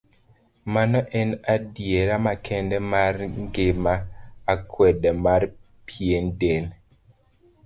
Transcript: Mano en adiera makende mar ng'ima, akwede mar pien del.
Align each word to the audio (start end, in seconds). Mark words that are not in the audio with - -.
Mano 0.73 0.99
en 1.21 1.29
adiera 1.55 2.15
makende 2.25 2.77
mar 2.91 3.15
ng'ima, 3.41 3.95
akwede 4.53 5.09
mar 5.25 5.41
pien 5.87 6.25
del. 6.39 6.65